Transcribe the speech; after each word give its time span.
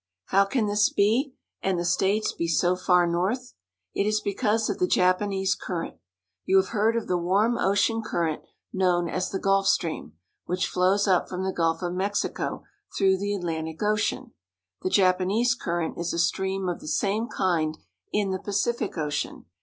How 0.29 0.45
can 0.45 0.65
this 0.65 0.89
be, 0.89 1.35
and 1.61 1.77
the 1.77 1.85
states 1.85 2.31
be 2.33 2.47
so 2.47 2.75
far 2.75 3.05
north? 3.05 3.53
It 3.93 4.07
is 4.07 4.19
because 4.19 4.67
of 4.67 4.79
the 4.79 4.87
Japanese 4.87 5.53
Current. 5.53 5.97
You 6.43 6.55
have 6.57 6.69
heard 6.69 6.97
of 6.97 7.07
the 7.07 7.19
warm 7.19 7.55
ocean 7.59 8.01
current, 8.01 8.41
known 8.73 9.07
as 9.07 9.29
the 9.29 9.37
Gulf 9.37 9.67
Stream, 9.67 10.13
which 10.45 10.65
flows 10.67 11.07
up 11.07 11.29
from 11.29 11.43
the 11.43 11.53
Gulf 11.53 11.83
of 11.83 11.93
Mexico 11.93 12.63
through 12.97 13.17
the 13.19 13.35
At 13.35 13.43
lantic 13.43 13.83
Ocean. 13.83 14.31
The 14.81 14.89
Japanese 14.89 15.53
Current 15.53 15.99
is 15.99 16.13
a 16.13 16.17
stream 16.17 16.67
of 16.67 16.79
the 16.79 16.87
same 16.87 17.27
kind 17.27 17.77
in 18.11 18.31
the 18.31 18.39
Pacific 18.39 18.97
Ocean. 18.97 19.45